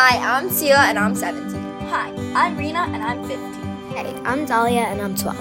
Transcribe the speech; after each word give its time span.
Hi, 0.00 0.16
I'm 0.38 0.48
Sela 0.48 0.84
and 0.88 0.96
I'm 0.96 1.12
17. 1.12 1.60
Hi, 1.88 2.12
I'm 2.32 2.56
Rena 2.56 2.86
and 2.92 3.02
I'm 3.02 3.20
15. 3.24 3.40
Hey, 3.90 4.14
I'm 4.24 4.44
Dahlia 4.46 4.82
and 4.82 5.02
I'm 5.02 5.16
12. 5.16 5.36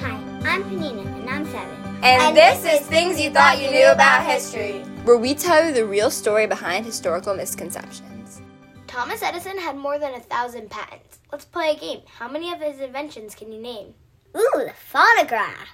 Hi, 0.00 0.10
I'm 0.42 0.64
Panina 0.64 1.06
and 1.06 1.30
I'm 1.30 1.44
7. 1.44 1.60
And, 2.02 2.04
and 2.04 2.36
this, 2.36 2.64
this 2.64 2.80
is 2.80 2.86
Things 2.88 3.20
You 3.20 3.30
Thought 3.30 3.62
You 3.62 3.70
Knew 3.70 3.92
About 3.92 4.26
History, 4.26 4.80
where 5.04 5.18
we 5.18 5.36
tell 5.36 5.64
you 5.64 5.72
the 5.72 5.86
real 5.86 6.10
story 6.10 6.48
behind 6.48 6.84
historical 6.84 7.36
misconceptions. 7.36 8.42
Thomas 8.88 9.22
Edison 9.22 9.56
had 9.56 9.76
more 9.76 10.00
than 10.00 10.14
a 10.14 10.20
thousand 10.20 10.68
patents. 10.68 11.20
Let's 11.30 11.44
play 11.44 11.70
a 11.70 11.78
game. 11.78 12.00
How 12.18 12.28
many 12.28 12.52
of 12.52 12.58
his 12.58 12.80
inventions 12.80 13.36
can 13.36 13.52
you 13.52 13.62
name? 13.62 13.94
Ooh, 14.36 14.64
the 14.66 14.72
phonograph. 14.76 15.68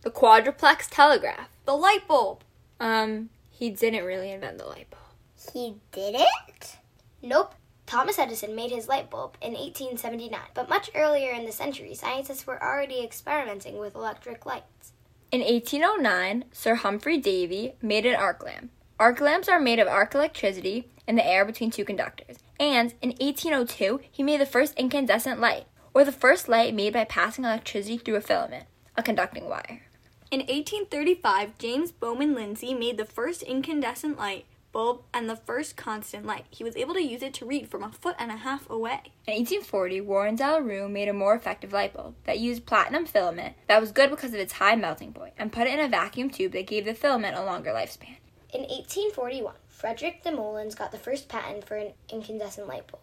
The 0.00 0.10
quadruplex 0.10 0.88
telegraph. 0.88 1.50
The 1.66 1.76
light 1.76 2.08
bulb. 2.08 2.44
Um, 2.80 3.28
he 3.50 3.68
didn't 3.68 4.06
really 4.06 4.30
invent 4.32 4.56
the 4.56 4.64
light 4.64 4.88
bulb. 4.88 5.52
He 5.52 5.74
didn't? 5.92 6.78
Nope. 7.20 7.54
Thomas 7.86 8.18
Edison 8.18 8.56
made 8.56 8.70
his 8.70 8.88
light 8.88 9.10
bulb 9.10 9.36
in 9.40 9.52
1879, 9.52 10.40
but 10.54 10.68
much 10.68 10.90
earlier 10.94 11.32
in 11.32 11.44
the 11.44 11.52
century, 11.52 11.94
scientists 11.94 12.46
were 12.46 12.62
already 12.62 13.02
experimenting 13.02 13.78
with 13.78 13.94
electric 13.94 14.46
lights. 14.46 14.92
In 15.30 15.40
1809, 15.40 16.44
Sir 16.52 16.76
Humphry 16.76 17.18
Davy 17.18 17.74
made 17.82 18.06
an 18.06 18.14
arc 18.14 18.42
lamp. 18.44 18.70
Arc 18.98 19.20
lamps 19.20 19.48
are 19.48 19.60
made 19.60 19.78
of 19.78 19.88
arc 19.88 20.14
electricity 20.14 20.88
in 21.06 21.16
the 21.16 21.26
air 21.26 21.44
between 21.44 21.70
two 21.70 21.84
conductors. 21.84 22.38
And 22.58 22.94
in 23.02 23.10
1802, 23.10 24.00
he 24.10 24.22
made 24.22 24.40
the 24.40 24.46
first 24.46 24.74
incandescent 24.76 25.40
light, 25.40 25.66
or 25.92 26.04
the 26.04 26.12
first 26.12 26.48
light 26.48 26.74
made 26.74 26.92
by 26.92 27.04
passing 27.04 27.44
electricity 27.44 27.98
through 27.98 28.16
a 28.16 28.20
filament, 28.20 28.66
a 28.96 29.02
conducting 29.02 29.48
wire. 29.48 29.82
In 30.30 30.40
1835, 30.40 31.58
James 31.58 31.92
Bowman 31.92 32.34
Lindsay 32.34 32.72
made 32.72 32.96
the 32.96 33.04
first 33.04 33.42
incandescent 33.42 34.18
light 34.18 34.46
bulb 34.74 35.00
and 35.14 35.30
the 35.30 35.36
first 35.36 35.74
constant 35.78 36.26
light. 36.26 36.44
He 36.50 36.62
was 36.62 36.76
able 36.76 36.92
to 36.92 37.02
use 37.02 37.22
it 37.22 37.32
to 37.34 37.46
read 37.46 37.70
from 37.70 37.82
a 37.82 37.90
foot 37.90 38.16
and 38.18 38.30
a 38.30 38.36
half 38.36 38.68
away. 38.68 39.00
In 39.26 39.32
1840, 39.32 40.02
Warren 40.02 40.36
De 40.36 40.46
la 40.46 40.58
Rue 40.58 40.86
made 40.86 41.08
a 41.08 41.14
more 41.14 41.34
effective 41.34 41.72
light 41.72 41.94
bulb 41.94 42.16
that 42.24 42.38
used 42.38 42.66
platinum 42.66 43.06
filament 43.06 43.56
that 43.68 43.80
was 43.80 43.92
good 43.92 44.10
because 44.10 44.34
of 44.34 44.40
its 44.40 44.54
high 44.54 44.76
melting 44.76 45.14
point 45.14 45.32
and 45.38 45.50
put 45.50 45.66
it 45.66 45.78
in 45.78 45.84
a 45.84 45.88
vacuum 45.88 46.28
tube 46.28 46.52
that 46.52 46.66
gave 46.66 46.84
the 46.84 46.92
filament 46.92 47.38
a 47.38 47.42
longer 47.42 47.70
lifespan. 47.70 48.18
In 48.52 48.60
1841, 48.60 49.54
Frederick 49.68 50.22
de 50.22 50.30
Moleyns 50.30 50.76
got 50.76 50.92
the 50.92 50.98
first 50.98 51.28
patent 51.28 51.64
for 51.64 51.76
an 51.76 51.94
incandescent 52.10 52.68
light 52.68 52.86
bulb. 52.86 53.00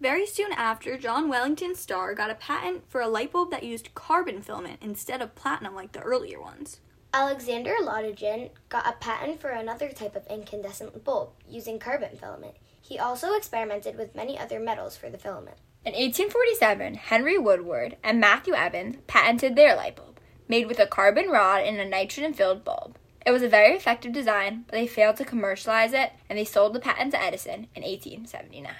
Very 0.00 0.26
soon 0.26 0.52
after, 0.52 0.96
John 0.96 1.28
Wellington 1.28 1.74
Starr 1.74 2.14
got 2.14 2.30
a 2.30 2.34
patent 2.34 2.84
for 2.88 3.02
a 3.02 3.08
light 3.08 3.32
bulb 3.32 3.50
that 3.50 3.62
used 3.62 3.94
carbon 3.94 4.40
filament 4.40 4.78
instead 4.80 5.20
of 5.20 5.34
platinum 5.34 5.74
like 5.74 5.92
the 5.92 6.00
earlier 6.00 6.40
ones. 6.40 6.80
Alexander 7.12 7.74
Lodygin 7.82 8.50
got 8.68 8.86
a 8.86 8.92
patent 8.92 9.40
for 9.40 9.50
another 9.50 9.88
type 9.88 10.14
of 10.14 10.26
incandescent 10.28 11.02
bulb 11.02 11.30
using 11.48 11.80
carbon 11.80 12.16
filament. 12.16 12.54
He 12.80 13.00
also 13.00 13.34
experimented 13.34 13.98
with 13.98 14.14
many 14.14 14.38
other 14.38 14.60
metals 14.60 14.96
for 14.96 15.10
the 15.10 15.18
filament. 15.18 15.56
In 15.84 15.92
1847, 15.92 16.94
Henry 16.94 17.36
Woodward 17.36 17.96
and 18.04 18.20
Matthew 18.20 18.54
Evans 18.54 18.98
patented 19.08 19.56
their 19.56 19.74
light 19.74 19.96
bulb, 19.96 20.20
made 20.46 20.68
with 20.68 20.78
a 20.78 20.86
carbon 20.86 21.30
rod 21.30 21.64
and 21.64 21.80
a 21.80 21.88
nitrogen 21.88 22.32
filled 22.32 22.64
bulb. 22.64 22.96
It 23.26 23.32
was 23.32 23.42
a 23.42 23.48
very 23.48 23.74
effective 23.74 24.12
design, 24.12 24.64
but 24.66 24.76
they 24.76 24.86
failed 24.86 25.16
to 25.16 25.24
commercialize 25.24 25.92
it 25.92 26.12
and 26.28 26.38
they 26.38 26.44
sold 26.44 26.74
the 26.74 26.80
patent 26.80 27.10
to 27.12 27.22
Edison 27.22 27.66
in 27.74 27.82
1879. 27.82 28.72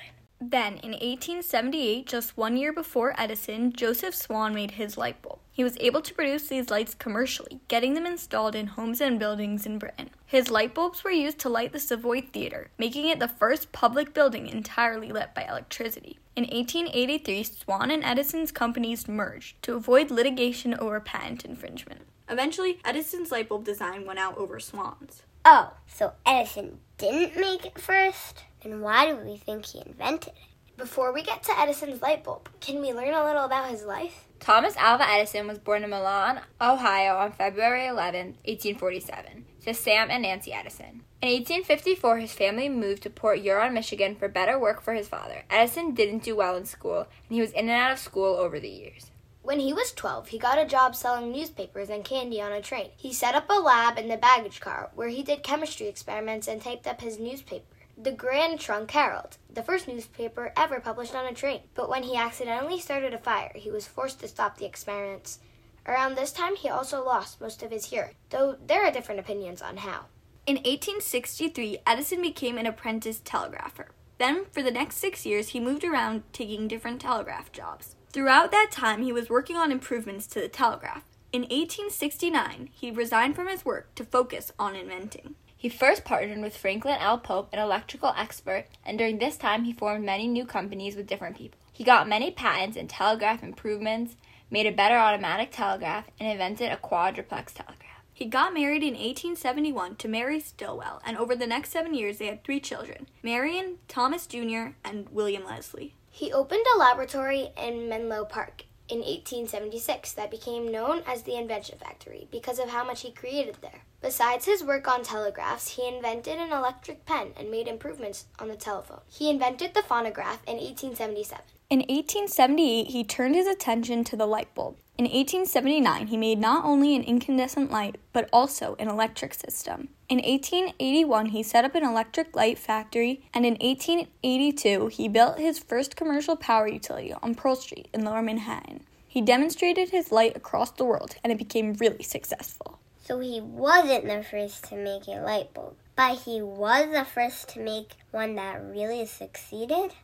Then, 0.43 0.79
in 0.79 0.93
1878, 0.93 2.07
just 2.07 2.37
one 2.37 2.57
year 2.57 2.73
before 2.73 3.15
Edison, 3.19 3.75
Joseph 3.75 4.15
Swan 4.15 4.55
made 4.55 4.73
his 4.73 4.97
light 4.97 5.21
bulb. 5.21 5.39
He 5.53 5.63
was 5.63 5.77
able 5.81 6.01
to 6.01 6.15
produce 6.15 6.49
these 6.49 6.71
lights 6.71 6.95
commercially, 6.95 7.61
getting 7.69 7.93
them 7.93 8.07
installed 8.07 8.55
in 8.55 8.69
homes 8.69 9.03
and 9.03 9.19
buildings 9.19 9.67
in 9.67 9.79
Britain. 9.79 10.09
His 10.25 10.51
light 10.51 10.73
bulbs 10.73 11.05
were 11.05 11.11
used 11.11 11.39
to 11.41 11.51
light 11.51 11.73
the 11.73 11.79
Savoy 11.79 12.23
Theatre, 12.23 12.71
making 12.79 13.07
it 13.07 13.19
the 13.19 13.29
first 13.29 13.71
public 13.73 14.15
building 14.15 14.47
entirely 14.47 15.13
lit 15.13 15.35
by 15.35 15.43
electricity. 15.43 16.19
In 16.35 16.45
1883, 16.45 17.43
Swan 17.43 17.91
and 17.91 18.03
Edison's 18.03 18.51
companies 18.51 19.07
merged 19.07 19.63
to 19.65 19.75
avoid 19.75 20.11
litigation 20.11 20.75
over 20.79 21.01
patent 21.01 21.45
infringement. 21.45 22.01
Eventually, 22.31 22.81
Edison's 22.83 23.31
light 23.31 23.51
bulb 23.51 23.65
design 23.65 24.07
went 24.07 24.19
out 24.19 24.39
over 24.39 24.59
Swan's. 24.59 25.23
Oh, 25.45 25.75
so 25.87 26.13
Edison 26.25 26.79
didn't 26.97 27.39
make 27.39 27.67
it 27.67 27.79
first? 27.79 28.45
And 28.63 28.83
why 28.83 29.07
do 29.07 29.17
we 29.17 29.37
think 29.37 29.67
he 29.67 29.83
invented 29.85 30.35
it? 30.35 30.51
Before 30.77 31.13
we 31.13 31.23
get 31.23 31.43
to 31.43 31.59
Edison's 31.59 32.01
light 32.01 32.25
bulb, 32.25 32.49
can 32.61 32.81
we 32.81 32.93
learn 32.93 33.13
a 33.13 33.25
little 33.25 33.45
about 33.45 33.71
his 33.71 33.85
life? 33.85 34.25
Thomas 34.39 34.77
Alva 34.77 35.07
Edison 35.07 35.47
was 35.47 35.59
born 35.59 35.85
in 35.85 35.91
Milan, 35.91 36.41
Ohio 36.61 37.17
on 37.17 37.33
February 37.33 37.87
11, 37.87 38.39
1847, 38.47 39.45
to 39.67 39.75
Sam 39.75 40.11
and 40.11 40.23
Nancy 40.23 40.53
Edison. 40.53 41.03
In 41.21 41.29
1854, 41.29 42.19
his 42.19 42.33
family 42.33 42.71
moved 42.71 43.03
to 43.03 43.11
Port 43.11 43.41
Huron, 43.41 43.75
Michigan 43.75 44.17
for 44.17 44.29
better 44.29 44.59
work 44.59 44.81
for 44.81 44.95
his 44.95 45.09
father. 45.09 45.45
Edison 45.51 45.93
didn't 45.93 46.23
do 46.23 46.35
well 46.35 46.57
in 46.57 46.65
school, 46.65 47.01
and 47.01 47.35
he 47.35 47.43
was 47.43 47.53
in 47.53 47.69
and 47.69 47.71
out 47.71 47.93
of 47.93 47.99
school 47.99 48.37
over 48.37 48.59
the 48.59 48.71
years. 48.71 49.11
When 49.43 49.61
he 49.61 49.75
was 49.75 49.93
12, 49.93 50.29
he 50.29 50.39
got 50.39 50.59
a 50.59 50.67
job 50.67 50.97
selling 50.97 51.33
newspapers 51.33 51.91
and 51.91 52.05
candy 52.05 52.41
on 52.41 52.53
a 52.53 52.63
train. 52.63 52.91
He 52.97 53.13
set 53.13 53.35
up 53.35 53.51
a 53.51 53.61
lab 53.61 53.99
in 53.99 54.09
the 54.09 54.17
baggage 54.17 54.61
car 54.61 54.91
where 54.95 55.09
he 55.09 55.23
did 55.23 55.43
chemistry 55.43 55.89
experiments 55.89 56.49
and 56.49 56.63
taped 56.63 56.87
up 56.87 57.01
his 57.01 57.19
newspaper 57.19 57.67
the 58.03 58.13
Grand 58.13 58.59
Trunk 58.59 58.91
Herald, 58.93 59.37
the 59.53 59.63
first 59.63 59.87
newspaper 59.87 60.53
ever 60.57 60.81
published 60.81 61.15
on 61.15 61.27
a 61.27 61.35
train. 61.35 61.61
But 61.75 61.91
when 61.91 62.03
he 62.03 62.17
accidentally 62.17 62.81
started 62.81 63.13
a 63.13 63.19
fire, 63.19 63.53
he 63.55 63.71
was 63.71 63.87
forced 63.87 64.21
to 64.21 64.29
stop 64.29 64.57
the 64.57 64.65
experiments. 64.65 65.39
Around 65.87 66.15
this 66.15 66.33
time, 66.33 66.57
he 66.57 66.69
also 66.69 67.05
lost 67.05 67.41
most 67.41 67.63
of 67.63 67.71
his 67.71 67.87
hearing, 67.87 68.15
though 68.31 68.57
there 68.67 68.85
are 68.85 68.91
different 68.91 69.21
opinions 69.21 69.61
on 69.61 69.79
how. 69.79 70.07
In 70.47 70.57
1863, 70.57 71.79
Edison 71.87 72.23
became 72.23 72.57
an 72.57 72.67
apprentice 72.67 73.21
telegrapher. 73.23 73.91
Then, 74.19 74.47
for 74.51 74.63
the 74.63 74.71
next 74.71 74.97
six 74.97 75.27
years, 75.27 75.51
he 75.51 75.61
moved 75.61 75.85
around 75.85 76.23
taking 76.33 76.69
different 76.69 77.01
telegraph 77.01 77.53
jobs. 77.53 77.97
Throughout 78.13 78.51
that 78.51 78.69
time, 78.71 79.03
he 79.03 79.13
was 79.13 79.29
working 79.29 79.57
on 79.57 79.71
improvements 79.71 80.27
to 80.29 80.41
the 80.41 80.49
telegraph. 80.49 81.05
In 81.33 81.43
1869, 81.43 82.71
he 82.73 82.91
resigned 82.91 83.37
from 83.37 83.49
his 83.49 83.65
work 83.65 83.95
to 83.95 84.05
focus 84.05 84.53
on 84.59 84.75
inventing. 84.75 85.35
He 85.61 85.69
first 85.69 86.07
partnered 86.07 86.41
with 86.41 86.57
Franklin 86.57 86.97
L. 87.01 87.19
Pope, 87.19 87.51
an 87.53 87.59
electrical 87.59 88.15
expert, 88.17 88.65
and 88.83 88.97
during 88.97 89.19
this 89.19 89.37
time 89.37 89.65
he 89.65 89.75
formed 89.75 90.07
many 90.07 90.27
new 90.27 90.47
companies 90.47 90.97
with 90.97 91.07
different 91.07 91.37
people. 91.37 91.61
He 91.71 91.85
got 91.85 92.09
many 92.09 92.31
patents 92.31 92.79
in 92.79 92.89
telegraph 92.89 93.43
improvements, 93.43 94.17
made 94.51 94.65
a 94.65 94.73
better 94.73 94.97
automatic 94.97 95.51
telegraph, 95.51 96.07
and 96.19 96.31
invented 96.31 96.73
a 96.73 96.79
quadruplex 96.79 97.53
telegraph. 97.53 98.03
He 98.15 98.25
got 98.25 98.55
married 98.55 98.83
in 98.83 98.95
1871 98.95 99.97
to 99.97 100.09
Mary 100.09 100.41
Stilwell, 100.41 101.03
and 101.05 101.19
over 101.19 101.37
the 101.37 101.47
next 101.47 101.73
seven 101.73 101.93
years 101.93 102.17
they 102.17 102.29
had 102.29 102.43
three 102.43 102.61
children 102.61 103.07
Marion, 103.23 103.81
Thomas 103.87 104.27
Jr., 104.27 104.69
and 104.83 105.11
William 105.11 105.45
Leslie. 105.45 105.95
He 106.09 106.33
opened 106.33 106.65
a 106.75 106.79
laboratory 106.79 107.51
in 107.59 107.87
Menlo 107.87 108.25
Park 108.25 108.65
in 108.91 108.99
1876 108.99 110.13
that 110.13 110.31
became 110.31 110.71
known 110.71 111.03
as 111.07 111.23
the 111.23 111.37
Invention 111.37 111.79
Factory 111.79 112.27
because 112.31 112.59
of 112.59 112.71
how 112.71 112.85
much 112.85 113.03
he 113.03 113.13
created 113.13 113.57
there. 113.61 113.83
Besides 114.03 114.47
his 114.47 114.65
work 114.65 114.89
on 114.89 115.03
telegraphs, 115.03 115.77
he 115.77 115.87
invented 115.87 116.39
an 116.39 116.53
electric 116.53 117.05
pen 117.05 117.33
and 117.37 117.51
made 117.51 117.69
improvements 117.69 118.25
on 118.39 118.49
the 118.49 118.57
telephone. 118.57 119.01
He 119.09 119.31
invented 119.31 119.75
the 119.75 119.83
phonograph 119.83 120.43
in 120.47 120.57
1877. 120.57 121.45
In 121.69 121.81
1878, 121.81 122.89
he 122.89 123.05
turned 123.05 123.35
his 123.35 123.47
attention 123.47 124.03
to 124.05 124.17
the 124.17 124.27
light 124.27 124.53
bulb. 124.55 124.77
In 125.01 125.05
1879, 125.05 126.09
he 126.09 126.19
made 126.19 126.39
not 126.39 126.63
only 126.63 126.95
an 126.95 127.03
incandescent 127.03 127.71
light, 127.71 127.97
but 128.13 128.29
also 128.35 128.77
an 128.79 128.87
electric 128.87 129.33
system. 129.33 129.89
In 130.11 130.19
1881, 130.19 131.31
he 131.31 131.43
set 131.43 131.65
up 131.65 131.75
an 131.75 131.85
electric 131.85 132.37
light 132.37 132.59
factory, 132.59 133.23
and 133.33 133.47
in 133.47 133.55
1882, 133.63 134.89
he 134.89 135.09
built 135.09 135.39
his 135.39 135.59
first 135.59 135.97
commercial 135.97 136.37
power 136.37 136.69
utility 136.69 137.15
on 137.23 137.35
Pearl 137.35 137.57
Street 137.57 137.89
in 137.95 138.05
Lower 138.05 138.21
Manhattan. 138.21 138.85
He 139.09 139.23
demonstrated 139.23 139.89
his 139.89 140.13
light 140.13 140.37
across 140.37 140.73
the 140.73 140.85
world, 140.85 141.17
and 141.25 141.33
it 141.33 141.39
became 141.39 141.73
really 141.81 142.03
successful. 142.03 142.79
So 143.03 143.21
he 143.21 143.41
wasn't 143.41 144.05
the 144.05 144.23
first 144.23 144.65
to 144.65 144.75
make 144.75 145.09
a 145.09 145.23
light 145.23 145.55
bulb, 145.55 145.77
but 145.97 146.19
he 146.19 146.43
was 146.43 146.91
the 146.93 147.07
first 147.07 147.49
to 147.55 147.61
make 147.61 147.93
one 148.11 148.35
that 148.35 148.63
really 148.63 149.07
succeeded? 149.07 149.95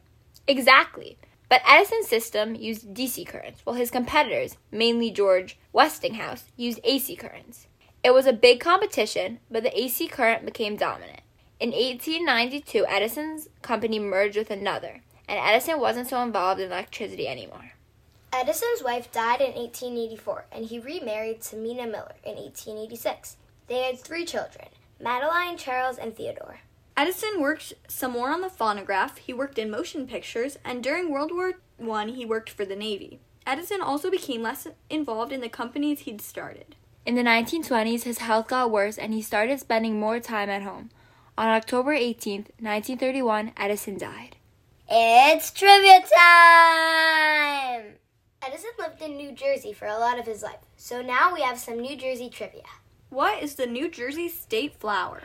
Exactly. 0.49 1.19
But 1.49 1.63
Edison's 1.67 2.09
system 2.09 2.55
used 2.55 2.93
DC 2.93 3.27
currents, 3.27 3.61
while 3.65 3.77
his 3.77 3.91
competitors, 3.91 4.57
mainly 4.73 5.11
George 5.11 5.59
Westinghouse, 5.73 6.45
used 6.57 6.81
AC 6.83 7.15
currents. 7.17 7.69
It 8.03 8.13
was 8.13 8.27
a 8.27 8.33
big 8.33 8.61
competition, 8.61 9.41
but 9.51 9.63
the 9.63 9.81
AC 9.81 10.09
current 10.09 10.45
became 10.45 10.77
dominant. 10.77 11.21
In 11.59 11.71
1892, 11.71 12.85
Edison's 12.87 13.49
company 13.63 13.99
merged 13.99 14.37
with 14.37 14.51
another, 14.51 15.01
and 15.29 15.39
Edison 15.39 15.81
wasn't 15.81 16.09
so 16.09 16.23
involved 16.23 16.61
in 16.61 16.71
electricity 16.71 17.27
anymore. 17.27 17.73
Edison's 18.33 18.83
wife 18.83 19.11
died 19.13 19.41
in 19.41 19.55
1884, 19.55 20.47
and 20.53 20.67
he 20.67 20.79
remarried 20.79 21.41
to 21.43 21.57
Mina 21.57 21.87
Miller 21.87 22.17
in 22.25 22.35
1886. 22.37 23.37
They 23.69 23.83
had 23.85 23.99
three 23.99 24.25
children 24.25 24.69
Madeline, 25.01 25.57
Charles, 25.57 25.99
and 25.99 26.15
Theodore. 26.15 26.61
Edison 26.99 27.41
worked 27.41 27.75
some 27.89 28.13
more 28.13 28.31
on 28.31 28.41
the 28.41 28.49
phonograph, 28.49 29.19
he 29.19 29.35
worked 29.35 29.59
in 29.59 29.71
motion 29.71 30.07
pictures, 30.07 30.57
and 30.65 30.83
during 30.83 31.11
World 31.11 31.31
War 31.31 31.55
I, 31.79 32.07
he 32.07 32.25
worked 32.25 32.49
for 32.49 32.65
the 32.65 32.75
Navy. 32.75 33.21
Edison 33.47 33.83
also 33.83 34.11
became 34.11 34.43
less 34.43 34.67
involved 34.89 35.31
in 35.31 35.43
the 35.43 35.51
companies 35.51 36.01
he'd 36.01 36.23
started. 36.23 36.75
In 37.05 37.15
the 37.15 37.23
1920s, 37.23 38.05
his 38.05 38.19
health 38.19 38.49
got 38.49 38.71
worse 38.71 38.97
and 38.97 39.13
he 39.13 39.21
started 39.21 39.61
spending 39.61 40.01
more 40.01 40.19
time 40.21 40.49
at 40.49 40.63
home. 40.63 40.91
On 41.37 41.49
October 41.49 41.93
18, 41.93 42.47
1931, 42.59 43.53
Edison 43.59 43.99
died. 43.99 44.37
It's 44.89 45.51
trivia 45.51 46.01
time! 46.01 47.97
Edison 48.43 48.71
lived 48.79 49.03
in 49.03 49.17
New 49.17 49.33
Jersey 49.33 49.75
for 49.75 49.87
a 49.87 49.99
lot 49.99 50.19
of 50.19 50.27
his 50.27 50.43
life, 50.43 50.61
so 50.77 51.03
now 51.03 51.35
we 51.35 51.43
have 51.43 51.59
some 51.59 51.79
New 51.79 51.97
Jersey 51.97 52.31
trivia. 52.31 52.63
What 53.11 53.43
is 53.43 53.57
the 53.57 53.67
New 53.67 53.91
Jersey 53.91 54.29
state 54.29 54.81
flower? 54.81 55.23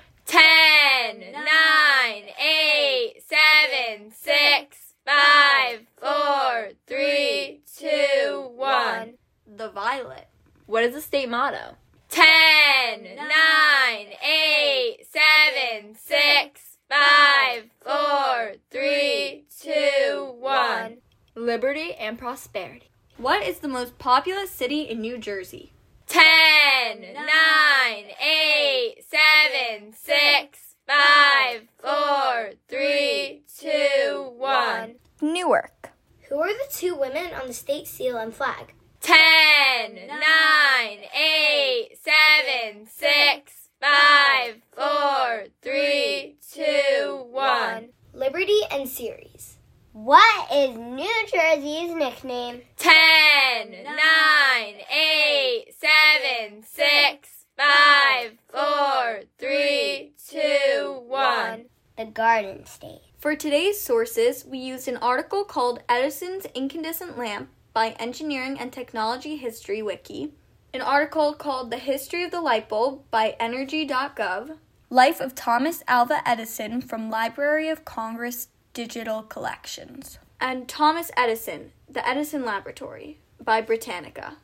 Ten, 1.01 1.19
nine, 1.31 2.25
eight, 2.39 3.23
seven, 3.27 4.11
six, 4.11 4.93
five, 5.03 5.81
four, 5.99 6.69
three, 6.85 7.61
two, 7.75 8.51
one. 8.55 9.13
The 9.47 9.69
violet. 9.69 10.27
What 10.67 10.83
is 10.83 10.93
the 10.93 11.01
state 11.01 11.27
motto? 11.27 11.75
Ten, 12.09 13.03
nine, 13.15 14.09
eight, 14.23 15.07
seven, 15.09 15.95
six, 15.95 16.77
five, 16.87 17.63
four, 17.83 18.53
three, 18.69 19.45
two, 19.59 20.35
one. 20.37 20.97
Liberty 21.33 21.93
and 21.95 22.19
prosperity. 22.19 22.91
What 23.17 23.41
is 23.41 23.57
the 23.57 23.67
most 23.67 23.97
populous 23.97 24.51
city 24.51 24.81
in 24.81 25.01
New 25.01 25.17
Jersey? 25.17 25.73
Ten, 26.05 27.01
nine, 27.01 28.05
eight, 28.21 28.97
seven, 29.09 29.93
six, 29.93 30.70
five, 30.91 31.61
four, 31.81 32.51
three, 32.67 33.43
two, 33.57 34.33
one. 34.37 34.95
Newark. 35.21 35.91
Who 36.27 36.39
are 36.39 36.51
the 36.51 36.67
two 36.71 36.95
women 36.95 37.33
on 37.33 37.47
the 37.47 37.53
state 37.53 37.87
seal 37.87 38.17
and 38.17 38.33
flag? 38.33 38.73
Ten, 38.99 39.95
nine, 40.07 40.99
eight, 41.17 41.97
seven, 42.01 42.87
six, 42.87 43.69
five, 43.79 44.61
four, 44.73 45.45
three, 45.61 46.35
two, 46.53 47.25
one. 47.29 47.89
Liberty 48.13 48.59
and 48.71 48.87
Ceres. 48.87 49.57
What 49.93 50.51
is 50.53 50.77
New 50.77 51.25
Jersey's 51.31 51.93
nickname? 51.93 52.61
Ten, 52.77 53.71
nine, 53.83 54.75
eight, 54.89 55.73
seven, 55.79 56.63
six, 56.63 57.45
five, 57.57 58.37
four, 58.51 59.21
three, 59.37 60.10
two, 60.31 61.03
one. 61.07 61.65
The 61.97 62.05
Garden 62.05 62.65
State. 62.65 63.01
For 63.19 63.35
today's 63.35 63.79
sources, 63.79 64.45
we 64.45 64.57
used 64.57 64.87
an 64.87 64.97
article 64.97 65.43
called 65.43 65.83
Edison's 65.89 66.45
Incandescent 66.55 67.17
Lamp 67.17 67.49
by 67.73 67.89
Engineering 67.99 68.57
and 68.59 68.71
Technology 68.71 69.35
History 69.35 69.81
Wiki, 69.81 70.33
an 70.73 70.81
article 70.81 71.33
called 71.33 71.69
The 71.69 71.77
History 71.77 72.23
of 72.23 72.31
the 72.31 72.41
Light 72.41 72.69
Bulb 72.69 73.03
by 73.11 73.35
Energy.gov, 73.39 74.57
Life 74.89 75.19
of 75.19 75.35
Thomas 75.35 75.83
Alva 75.87 76.21
Edison 76.25 76.81
from 76.81 77.09
Library 77.09 77.69
of 77.69 77.85
Congress 77.85 78.47
Digital 78.73 79.21
Collections, 79.23 80.17
and 80.39 80.67
Thomas 80.67 81.11
Edison, 81.17 81.71
The 81.89 82.07
Edison 82.07 82.45
Laboratory 82.45 83.19
by 83.43 83.61
Britannica. 83.61 84.37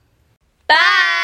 Bye! 0.67 1.16